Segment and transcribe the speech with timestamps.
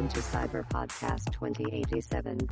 [0.00, 2.48] Welcome to Cyber Podcast 2087.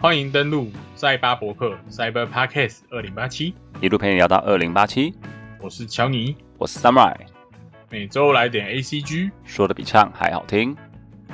[0.00, 5.12] 欢迎登录赛巴博客 Cyber Podcast 二零八七，一路陪你聊到二零八七，
[5.60, 7.14] 我是乔尼，我是 Samurai，
[7.90, 10.74] 每周来点 ACG，说的比唱还好听。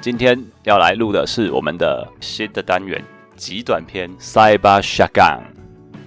[0.00, 3.00] 今天要来录的是我们的新的单元
[3.36, 5.42] 极短篇 Cyber Shotgun，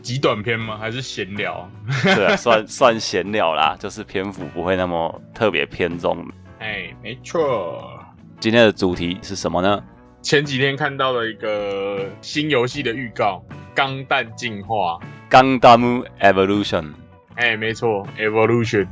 [0.01, 0.77] 极短篇吗？
[0.77, 1.71] 还是闲聊？
[2.03, 6.27] 对啊，算 算闲聊啦，就是篇幅不会那么特别偏重。
[6.65, 8.03] 哎，没错。
[8.39, 9.83] 今天的主题是什么呢？
[10.23, 14.97] 前几天看到了一个新游戏的预告，《钢弹进化》。
[15.29, 16.93] （Gundam Evolution。
[17.35, 18.87] 哎，没错，Evolution。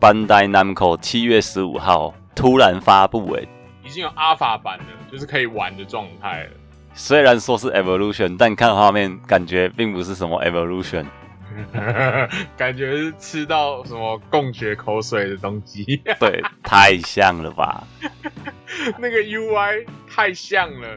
[0.00, 3.42] Bandai Namco 七月十五号突然发布，哎，
[3.84, 6.50] 已经有阿法版了，就是可以玩的状态了。
[6.94, 11.04] 虽然说是 Evolution，但看画面感觉并不是什么 Evolution，
[12.56, 15.84] 感觉是吃到什么供血口水的东西。
[16.20, 17.86] 对，太像了吧？
[18.98, 20.88] 那个 UI 太像了。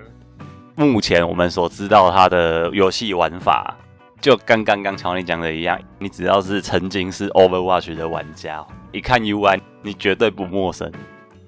[0.75, 3.75] 目前我们所知道它的游戏玩法，
[4.21, 10.91] 就跟刚刚乔尼讲的一样，你只要是曾经是 Overwatch 的玩家，一看 UI，你绝对不陌生。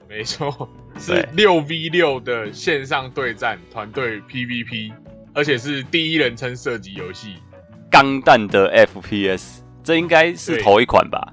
[0.09, 4.91] 没错，是六 V 六的线上对战团队 PVP，
[5.33, 7.37] 而且是第一人称射击游戏，
[7.93, 11.31] 钢弹的 FPS，这应该是头一款吧？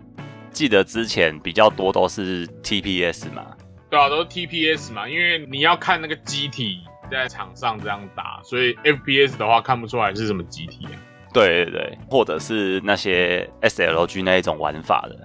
[0.50, 3.46] 记得之前比较多都是 TPS 嘛。
[3.88, 6.80] 对啊，都是 TPS 嘛，因为你要看那个机体
[7.10, 10.92] 在场上这样打，所以 FPS 的话看不出来是什么机体啊。
[11.32, 15.16] 对对对，或者是那些 SLG 那一种玩法的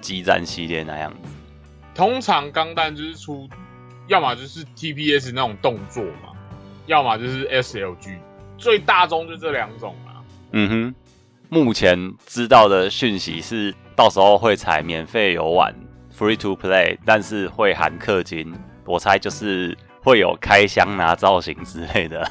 [0.00, 1.30] 激战系列那样子。
[1.94, 3.48] 通常钢弹就是出，
[4.08, 6.32] 要么就是 TPS 那种动作嘛，
[6.86, 8.18] 要么就是 SLG，
[8.58, 10.09] 最大宗就这两种啊。
[10.52, 10.94] 嗯哼，
[11.48, 15.74] 目前知道的讯息是，到时候会采免费游玩。
[16.16, 18.52] Free to play，但是会含氪金，
[18.84, 22.22] 我猜就是会有开箱拿造型之类的，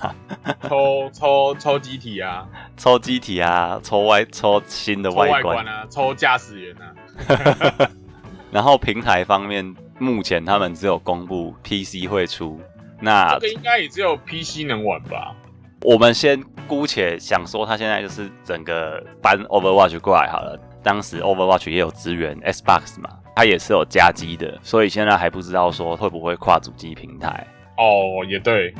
[0.67, 7.89] 抽抽抽机体啊， 抽机体啊，抽外抽新的外观啊，抽驾驶员啊。
[8.51, 12.61] 然后平台方面，目前他们只有公布 PC 会出，
[12.99, 15.35] 那这个应该也只有 PC 能玩吧？
[15.81, 20.59] 我们先姑且想说，他现在就是整个搬 Overwatch 过来好了。
[20.81, 23.09] 当时 Overwatch 也有支援 Xbox 嘛。
[23.35, 27.47] 它也是有加机的，所以现在还不知道说会不会跨主机平台。
[27.77, 28.73] 哦，也对。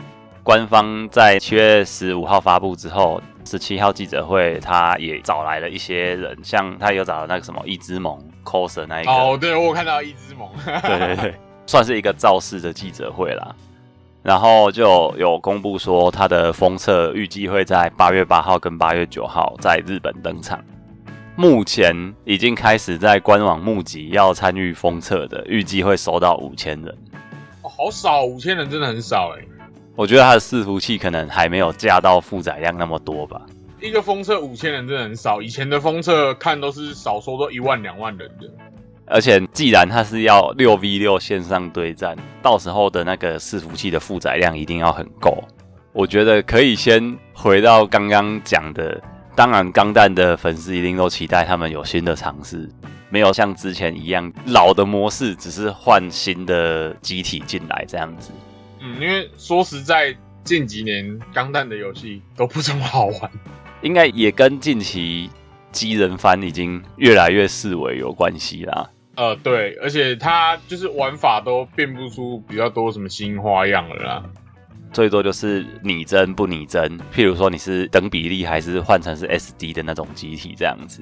[0.43, 9.11] 官方在七月十五号发布之后，十七号记者会，他也找来了一些人，像他有找那个什么一之盟 coser 那一个。
[9.11, 10.49] 哦，对我看到一之盟。
[10.65, 13.55] 对对对，算是一个造势的记者会啦。
[14.21, 20.63] 然后就有公布说，他的封测预计会在八月八号跟八月九号在日本登场。
[21.35, 26.93] 目前已经开始在官网募集要参与封测的，预计会收到五千人。
[27.61, 29.45] 哦，好少，五千人真的很少哎。
[29.95, 33.41] 我觉得它的伺服器可能还没有架到负载量那么多吧。
[33.81, 38.49] 一个封测五千人真的很少，以前的封测看都是少说都一万两万人的。
[39.09, 45.43] 而且既然它是要六 v 六线上对战，到时候的那个伺服器的负载量一定要很够。
[45.91, 49.01] 我觉得可以先回到刚刚讲的。
[49.35, 52.69] 当然，钢弹的粉丝一定都期待他们有新的尝试，
[53.09, 58.31] 没有像之前一样老的模式，只是换新的机体进来这样子。
[58.81, 63.31] 嗯，因为说实在，近几年钢弹的游戏都不怎么好玩，
[63.81, 65.29] 应该也跟近期
[65.71, 68.89] 机人番已经越来越式微有关系啦。
[69.19, 74.23] 呃，对，而且它就是玩法都变不出比较多什么新花样了啦。
[74.93, 81.01] 最多就是拟真不拟真，譬如说你是等比例还是换成是 SD 的那种机体这样子，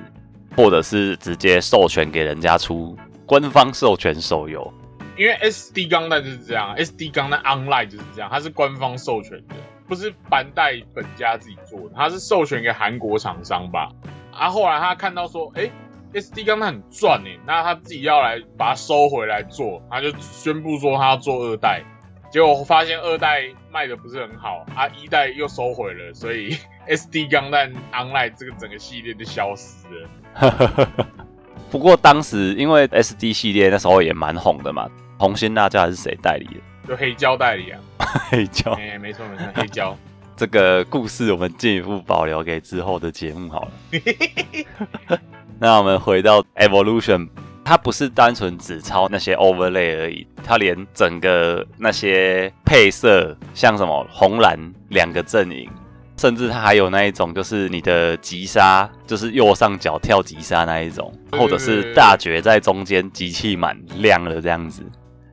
[0.56, 4.74] 或者是直接授权给人家出官方授权手游。
[5.16, 9.54] 因为 SD 钢弹就是这样，SD 钢弹 Online 就是这样，它是官方授权的，
[9.88, 13.92] 不是班代本家自己做的，它是授权给韩国厂商吧。
[14.32, 15.70] 啊，后来他看到说，哎
[16.14, 21.84] ，SD 钢弹很赚哎，那他自己要来把它收回来做，他就宣布说他要做二代。
[22.30, 26.58] 结果发现二代卖的不是很好，啊，一代又收回了，所以
[26.88, 30.90] SD 钢弹 Online 这个整个系列就消失了。
[31.72, 36.90] 不过当时因为 SD 系列那时候也蛮红的嘛，红心辣椒还是谁代理的？
[36.90, 37.80] 就黑胶代理啊。
[38.30, 38.74] 黑胶。
[38.74, 39.98] 哎，没错没错，黑胶。
[40.36, 45.20] 这个故事我们进一步保留给之后的节目好了。
[45.60, 47.28] 那我们回到 Evolution。
[47.70, 54.58] 它不是单纯只抄那些 overlay 而已，它连整个那些配色，像什么红蓝
[54.88, 55.70] 两个阵营，
[56.16, 64.82] 甚至它还有那一种，就是你的急刹，就是右上角跳急刹那一种，或者是大绝在中间机器满亮了这样子，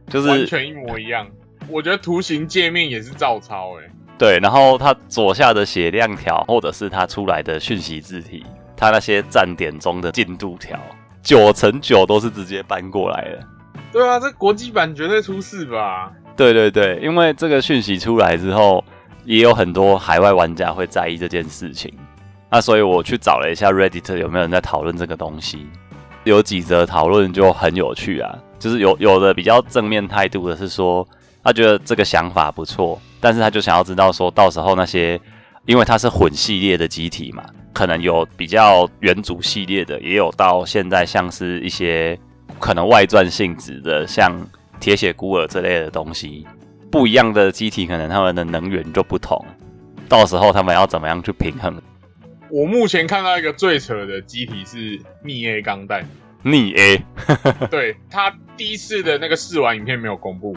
[0.08, 1.24] 就是完全一模一样。
[1.68, 3.84] 我觉得图形界面也是照抄哎、
[4.18, 8.44] 对，然后它左下的写亮条，或者是它出来的讯息字体，
[8.84, 10.78] 它那些站点中的进度条，
[11.22, 13.40] 九成九都是直接搬过来的。
[13.90, 16.12] 对啊，这国际版绝对出事吧？
[16.36, 18.84] 对对对，因为这个讯息出来之后，
[19.24, 21.90] 也有很多海外玩家会在意这件事情。
[22.50, 25.66] 那所以我去找了一下 Reddit 有没有人在讨论这个东西，
[26.24, 31.06] 有几则讨论就很有趣啊，就是有有的比较正面态度的是说，
[31.42, 35.20] 他觉得这个想法不错，但是他就想要知道说到时候那些，
[35.66, 42.18] 因为它是混系列的机体嘛，可能有比较原主系列的，也有到现在像是一些
[42.58, 44.34] 可能外传性质的，像
[44.78, 46.46] 铁血孤儿这类的东西，
[46.90, 49.42] 不一样的机体可能他们的能源就不同，
[50.08, 51.80] 到时候他们要怎么样去平衡？
[52.50, 56.06] 我目前看到一个最扯的机体是逆 A 钢弹，
[56.42, 57.02] 逆 A，
[57.70, 60.56] 对他第一次的那个试玩影片没有公布，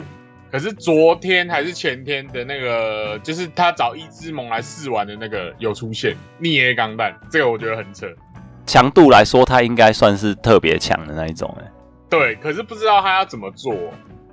[0.50, 8.06] 可是昨天还是前天的那个，就是他找一只萌来试玩的那个有出现逆 A 钢弹，这个我觉得很扯。
[8.66, 11.64] 强度来说，它应该算是特别强的那一种哎。
[12.10, 13.74] 对，可是不知道他要怎么做。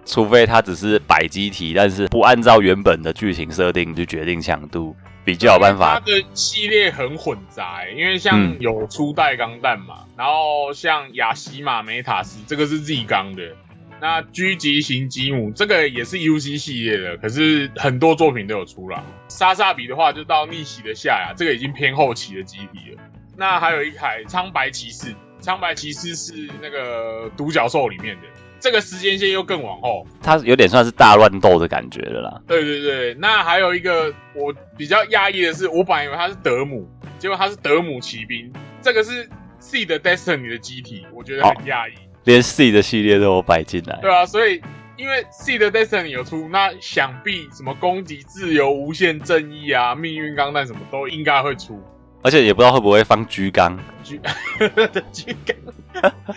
[0.06, 6.00] 除非他只是摆机体，但是不按照原本的剧情设定去决定强度，比较有办法它。
[6.02, 13.42] 的系列很混杂、欸，因为像嗯有初代钢弹嘛，然后像雅西玛梅塔斯这个是 Z 钢的，
[14.02, 19.04] 那狙击型吉姆这个也是 UC 系列的，可是很多作品都有出啦。
[19.30, 23.02] 莎莎比的话就到逆袭的下呀，这个已经偏后期的机体了。
[23.38, 28.22] 那还有一台苍白骑士，苍白骑士是那个独角兽里面的，
[28.60, 30.06] 这个时间线又更往后。
[30.22, 32.42] 它有点算是大乱斗的感觉了啦。
[32.48, 36.88] 对对对，那还有一个我比较讶异的是，我本来以为它是德姆，
[37.18, 38.52] 结果它是德姆骑兵，
[38.82, 41.94] 这个是 C 的 Destiny 的机体，我觉得很讶异。
[42.26, 43.98] 连 C 的系列都有摆进来。
[44.02, 44.62] 对啊，所以
[44.98, 51.82] 因为 C 的 Destiny 有出，那想必什么攻击自由、无限正义啊、命运钢弹什么都应该会出。
[52.22, 53.80] 而且也不知道会不会放居缸。
[54.04, 56.12] 居的居缸，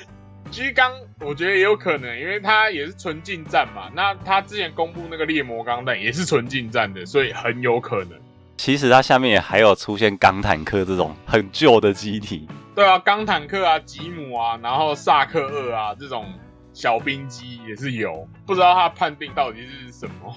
[0.50, 3.90] 居缸我觉得也有可能，因为它也是纯近战嘛。
[3.94, 8.10] 那他之前公布那个猎魔钢弹也是纯近战的，所以很有可能。
[8.58, 12.46] 其实它下面也还有出现钢坦克这种很旧的机体。
[12.78, 16.26] 对啊，钢坦克啊、吉姆啊，然后萨克二啊这种
[16.72, 20.32] 小兵机也是有，不知道它判定到底是什么。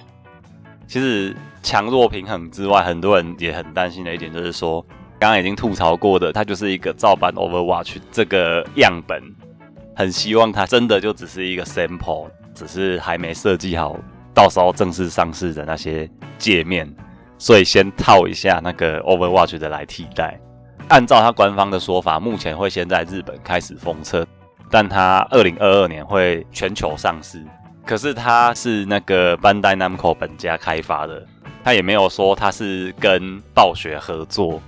[0.88, 4.84] 其实强弱平衡之外，很多人也很担心的一点就是说，
[5.20, 9.22] 刚刚已经吐槽过的，它就是一个照搬 Overwatch 这个样本，
[9.94, 13.96] 很希望它真的就只是一个 sample，只是还没设计好，
[14.34, 16.92] 到时候正式上市的那些界面，
[17.38, 20.40] 所以先套一下那个 Overwatch 的来替代。
[20.92, 24.26] 按照他官方的说法，目前会先在日本开始封测，
[24.70, 27.42] 但他二零二二年会全球上市。
[27.86, 31.26] 可是他是那个 Bandai Namco 本家开发的，
[31.64, 34.62] 他也没有说他是跟暴雪合作，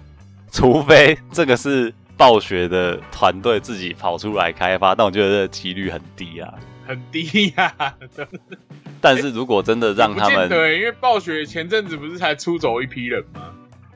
[0.51, 6.55] 除非这个是暴雪的团队自己跑出来开发，但我觉得这个几率很低啊。
[6.87, 7.75] 很低呀、
[8.99, 13.43] 但是如果真的让他们，不见得，因为暴雪前阵子不是才出走一批人吗？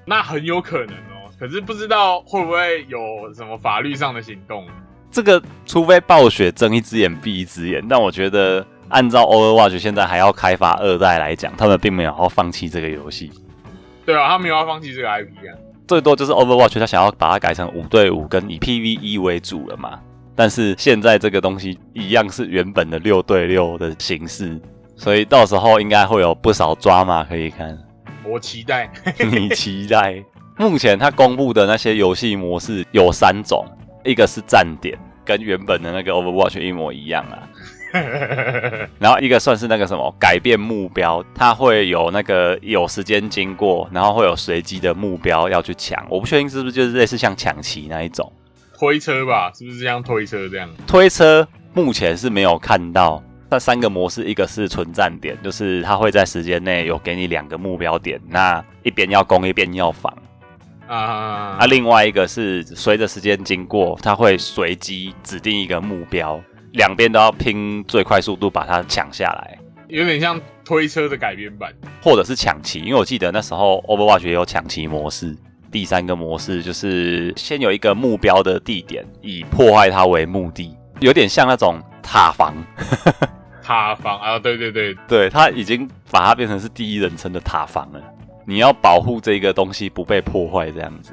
[0.05, 1.18] 那很有可能哦。
[1.39, 4.67] 可是不知道会不会有什么法律上的行动。
[5.11, 13.31] 这个除非暴雪睁一只眼闭一只眼，但我觉得按照 Overwatch 现在还要开发二代来讲，他们并没有要放弃这个游戏，
[14.05, 15.57] 对啊，他没有要放弃这个 IP 啊。
[15.87, 19.99] 最多就是 Overwatch 他想要把它改成五对五跟以 PVE 为主了嘛。
[20.37, 24.61] 但是现在这个东西一样是原本的六对六的形式，
[24.95, 27.77] 所以到时候应该会有不少抓马可以看。
[28.25, 28.89] 我期待。
[29.33, 30.23] 你期待？
[30.59, 33.65] 目前它公布的那些游戏模式有三种，
[34.05, 37.49] 一个是站点，跟原本的那个 Overwatch 一模一样啊。
[38.99, 46.05] 然后一个算是那个什么改变目标，它会有那个有时间经过，然后会有随机的目标要去抢。
[46.11, 48.31] 我不确定是不是就是类似像抢旗那一种
[48.77, 50.69] 推车吧，是不是像推车这样？
[50.87, 53.23] 推车，目前是没有看到。
[53.51, 60.13] 那三个模式，一个是存站点，就是它会在时间内有给你两个目标点，那一边要攻，一边要防。
[60.89, 66.41] 啊啊，另外一个是随着时间经过，它会随机指定一个目标，
[66.73, 71.73] 两边都要拼最快速度把它抢下来，有点像推车的改编版。
[72.03, 72.81] 或者是抢旗。
[72.81, 75.37] 因为我记得那时候 Overwatch 也有抢旗模式。
[75.71, 82.55] 第三个模式就是先有一个目标的地点，以破坏它为目的，有点像那种塔防。
[83.63, 88.01] 塔防啊，对对对，对，它已经把它变成是第一人称的塔防了。
[88.49, 91.13] 你要保护这个东西不被破坏，这样子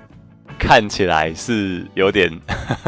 [0.58, 2.32] 看起来是有点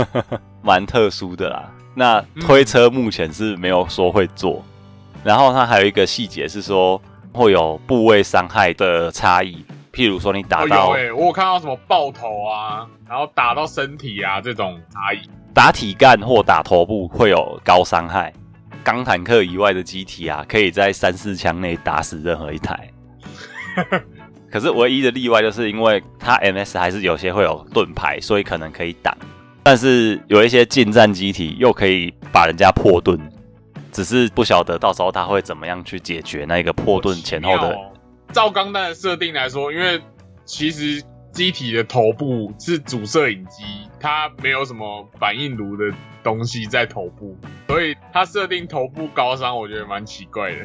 [0.63, 1.70] 蛮特殊的啦。
[1.94, 4.63] 那推车目前是没有说会做，
[5.22, 7.01] 然后它还有一个细节是说
[7.34, 15.30] 会有部位伤害的差异，譬如说你打到哎、我有看到什么爆头啊，然后打到身体啊这种差异。
[15.54, 18.32] 打体干或打头部会有高伤害。
[18.82, 22.89] 钢坦克以外的机体啊，可以在三四枪内打死任何一台。
[24.51, 29.16] 可是唯一的例外就是因为它 MS 还是有些会有盾牌，所以可能可以挡。
[29.63, 33.20] 但是有一些近战机体又可以把人家破盾，
[33.92, 37.70] 只是不晓得到时候他会怎么样去解决那个破盾前后的。
[37.70, 37.92] 哦
[38.34, 40.01] 照钢弹的设定来说，因为
[40.44, 41.01] 其实
[41.32, 43.63] 机体的头部是主摄影机，
[44.01, 47.38] 它没有什么反应炉的东西在头部，
[47.68, 50.58] 所以它设定头部高伤，我觉得蛮奇怪的。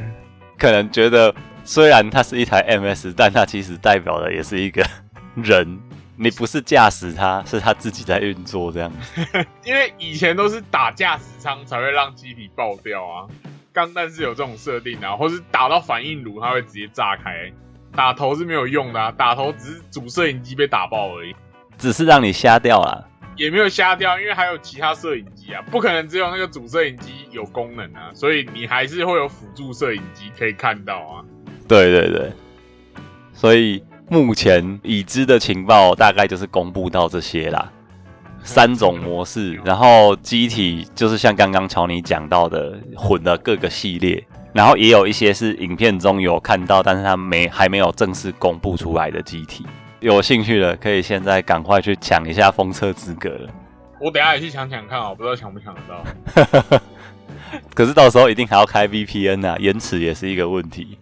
[0.58, 1.32] 可能觉得
[1.64, 4.84] 虽然它是一台 MS，但它其实代表的也是一个
[5.36, 5.80] 人。
[6.14, 9.26] 你不是驾驶它，是它自己在运作这样子。
[9.64, 13.26] 因为以前都是打驾驶舱才会让机体爆掉啊，
[13.72, 17.50] 钢弹是有这种设定啊，或是打到反应炉它会直接炸开，
[17.96, 21.34] 打头是没有用的啊，打头只是主摄影机被打爆而已。
[21.78, 23.04] 只是让你瞎掉啦。
[23.34, 31.24] 也没有瞎掉，因为还有其他摄影机啊，不可能只有那个主摄影机有功能啊，所以你还是会有辅助摄影机可以看到啊。
[31.72, 32.32] 对对对，
[33.32, 37.72] 所以目前已知的情报大概就是公布到这些啦。
[38.44, 49.64] 三种模式，然后机体就是像刚刚乔尼讲到的，混了各个系列，然后也有一些是影片中有看到，但是它没还没有正式公布出来的机体。
[50.00, 53.48] 有兴趣的可以现在赶快去抢一下封测资格了。
[53.98, 56.80] 我等下也去抢抢看啊，我不知道抢不抢得到。
[57.72, 60.98] 可是到时候一定还要开 VPN 啊，延迟也是一个问题。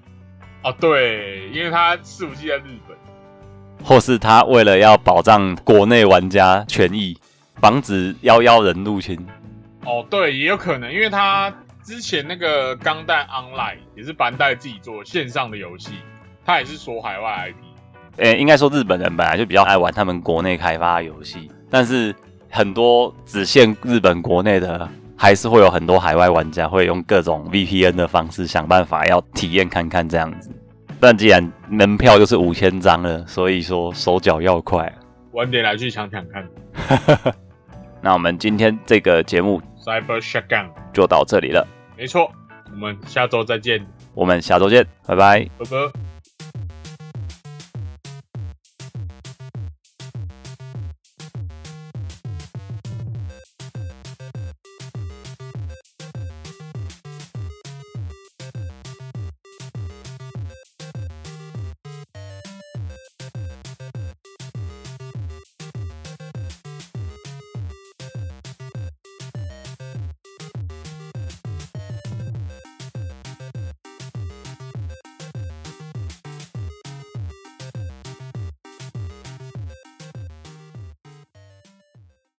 [0.62, 2.96] 哦，对，因为他伺服器在日本。
[3.82, 7.16] 或是他为了要保障国内玩家权益，
[7.56, 9.18] 防止幺幺人入侵。
[9.86, 11.50] 哦，对，也有可能，因为他
[11.82, 15.92] 之前那个《钢弹 Online》也是班代自己做线上的游戏，
[16.44, 17.54] 他也是锁海外 IP。
[18.22, 22.14] 诶、应该说日本人本来就比较爱玩他们国内开发的游戏，但是
[22.50, 24.86] 很多只限日本国内的，
[25.22, 30.50] 还是会有很多海外玩家会用各种 VPN 的方式想办法要体验看看这样子。
[30.98, 34.90] 但既然门票就是五千张了，所以说手脚要快。
[35.32, 36.48] 晚点来去抢抢看。
[38.00, 42.32] 那我们今天这个节目 Cyber Shotgun，就到这里了，没错，
[42.72, 45.46] 我们下周再见，我们下周见，拜拜。
[45.58, 46.09] 拜拜。